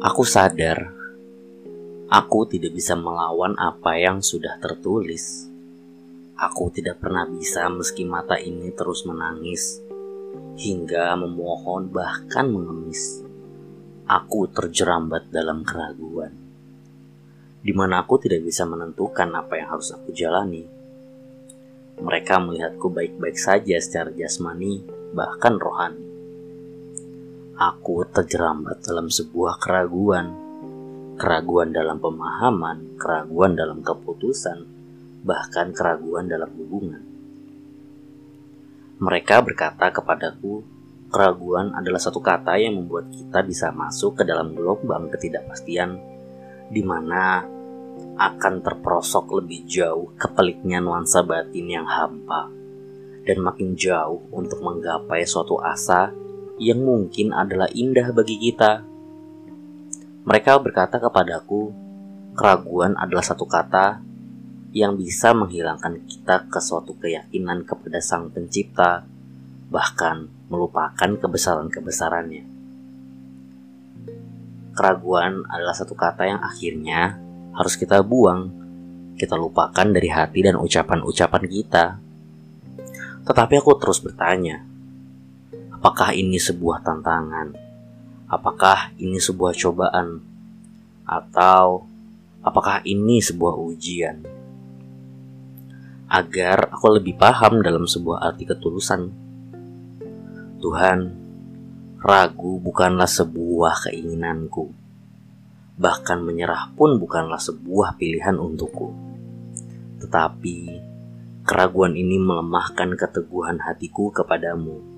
Aku 0.00 0.24
sadar, 0.24 0.96
aku 2.08 2.48
tidak 2.48 2.72
bisa 2.72 2.96
melawan 2.96 3.52
apa 3.60 4.00
yang 4.00 4.24
sudah 4.24 4.56
tertulis. 4.56 5.44
Aku 6.40 6.72
tidak 6.72 7.04
pernah 7.04 7.28
bisa 7.28 7.68
meski 7.68 8.08
mata 8.08 8.40
ini 8.40 8.72
terus 8.72 9.04
menangis, 9.04 9.76
hingga 10.56 11.12
memohon 11.20 11.92
bahkan 11.92 12.48
mengemis. 12.48 13.20
Aku 14.08 14.48
terjerambat 14.48 15.28
dalam 15.28 15.68
keraguan, 15.68 16.32
di 17.60 17.76
mana 17.76 18.00
aku 18.00 18.24
tidak 18.24 18.40
bisa 18.40 18.64
menentukan 18.64 19.28
apa 19.36 19.60
yang 19.60 19.68
harus 19.68 19.92
aku 19.92 20.16
jalani. 20.16 20.64
Mereka 22.00 22.40
melihatku 22.40 22.88
baik-baik 22.88 23.36
saja 23.36 23.76
secara 23.76 24.08
jasmani, 24.16 24.80
bahkan 25.12 25.60
rohani 25.60 26.19
aku 27.60 28.08
terjerambat 28.08 28.80
dalam 28.80 29.12
sebuah 29.12 29.60
keraguan. 29.60 30.32
Keraguan 31.20 31.76
dalam 31.76 32.00
pemahaman, 32.00 32.96
keraguan 32.96 33.52
dalam 33.52 33.84
keputusan, 33.84 34.64
bahkan 35.20 35.76
keraguan 35.76 36.32
dalam 36.32 36.48
hubungan. 36.56 37.04
Mereka 39.04 39.44
berkata 39.44 39.92
kepadaku, 39.92 40.64
keraguan 41.12 41.76
adalah 41.76 42.00
satu 42.00 42.24
kata 42.24 42.56
yang 42.56 42.80
membuat 42.80 43.12
kita 43.12 43.44
bisa 43.44 43.68
masuk 43.76 44.16
ke 44.16 44.22
dalam 44.24 44.56
gelombang 44.56 45.12
ketidakpastian 45.12 46.00
di 46.72 46.80
mana 46.80 47.44
akan 48.16 48.54
terperosok 48.64 49.44
lebih 49.44 49.68
jauh 49.68 50.16
ke 50.16 50.24
peliknya 50.32 50.80
nuansa 50.80 51.20
batin 51.20 51.68
yang 51.68 51.84
hampa 51.84 52.48
dan 53.28 53.44
makin 53.44 53.76
jauh 53.76 54.24
untuk 54.32 54.64
menggapai 54.64 55.28
suatu 55.28 55.60
asa 55.60 56.08
yang 56.60 56.84
mungkin 56.84 57.32
adalah 57.32 57.72
indah 57.72 58.12
bagi 58.12 58.36
kita. 58.36 58.84
Mereka 60.28 60.60
berkata 60.60 61.00
kepadaku, 61.00 61.72
keraguan 62.36 62.92
adalah 63.00 63.24
satu 63.24 63.48
kata 63.48 64.04
yang 64.76 64.94
bisa 64.94 65.32
menghilangkan 65.32 66.04
kita 66.04 66.46
ke 66.52 66.60
suatu 66.60 66.94
keyakinan 67.00 67.64
kepada 67.64 67.98
Sang 67.98 68.28
Pencipta, 68.28 69.08
bahkan 69.72 70.28
melupakan 70.52 71.10
kebesaran-kebesarannya. 71.16 72.44
Keraguan 74.76 75.42
adalah 75.48 75.74
satu 75.74 75.96
kata 75.96 76.28
yang 76.28 76.40
akhirnya 76.44 77.18
harus 77.56 77.74
kita 77.74 78.04
buang, 78.04 78.52
kita 79.16 79.34
lupakan 79.34 79.88
dari 79.88 80.12
hati 80.12 80.44
dan 80.44 80.60
ucapan-ucapan 80.60 81.44
kita. 81.48 81.84
Tetapi 83.26 83.54
aku 83.58 83.74
terus 83.80 83.98
bertanya, 84.04 84.69
Apakah 85.80 86.12
ini 86.12 86.36
sebuah 86.36 86.84
tantangan? 86.84 87.56
Apakah 88.28 88.92
ini 89.00 89.16
sebuah 89.16 89.56
cobaan? 89.56 90.20
Atau 91.08 91.88
apakah 92.44 92.84
ini 92.84 93.24
sebuah 93.24 93.56
ujian? 93.56 94.20
Agar 96.04 96.68
aku 96.68 97.00
lebih 97.00 97.16
paham 97.16 97.64
dalam 97.64 97.88
sebuah 97.88 98.20
arti 98.20 98.44
ketulusan. 98.44 99.08
Tuhan, 100.60 101.16
ragu 102.04 102.60
bukanlah 102.60 103.08
sebuah 103.08 103.88
keinginanku. 103.88 104.68
Bahkan 105.80 106.18
menyerah 106.20 106.76
pun 106.76 107.00
bukanlah 107.00 107.40
sebuah 107.40 107.96
pilihan 107.96 108.36
untukku. 108.36 108.92
Tetapi 109.96 110.56
keraguan 111.48 111.96
ini 111.96 112.20
melemahkan 112.20 113.00
keteguhan 113.00 113.64
hatiku 113.64 114.12
kepadamu 114.12 114.89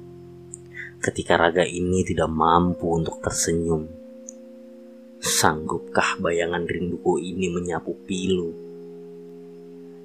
ketika 1.03 1.35
raga 1.35 1.67
ini 1.67 2.07
tidak 2.07 2.31
mampu 2.31 2.87
untuk 2.95 3.19
tersenyum. 3.19 3.91
Sanggupkah 5.19 6.23
bayangan 6.23 6.63
rinduku 6.63 7.19
ini 7.19 7.51
menyapu 7.51 7.99
pilu? 8.07 8.55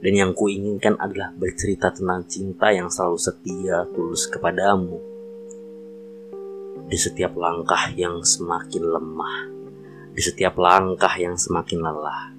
Dan 0.01 0.13
yang 0.17 0.33
kuinginkan 0.33 0.97
adalah 0.97 1.29
bercerita 1.37 1.93
tentang 1.93 2.25
cinta 2.25 2.73
yang 2.73 2.89
selalu 2.89 3.17
setia 3.21 3.85
tulus 3.93 4.25
kepadamu. 4.25 4.97
Di 6.89 6.97
setiap 6.97 7.37
langkah 7.37 7.93
yang 7.93 8.25
semakin 8.25 8.83
lemah, 8.89 9.37
di 10.17 10.21
setiap 10.25 10.57
langkah 10.57 11.13
yang 11.21 11.37
semakin 11.37 11.77
lelah, 11.77 12.33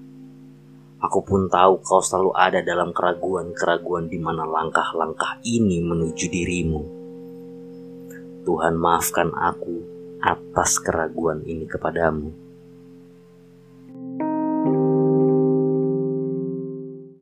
aku 0.98 1.22
pun 1.22 1.46
tahu 1.46 1.78
kau 1.78 2.02
selalu 2.02 2.34
ada 2.34 2.58
dalam 2.66 2.90
keraguan-keraguan 2.90 4.10
di 4.10 4.18
mana 4.18 4.42
langkah-langkah 4.42 5.38
ini 5.46 5.78
menuju 5.78 6.26
dirimu. 6.26 6.97
Tuhan 8.48 8.80
maafkan 8.80 9.28
aku 9.36 9.84
atas 10.24 10.80
keraguan 10.80 11.44
ini 11.44 11.68
kepadamu. 11.68 12.47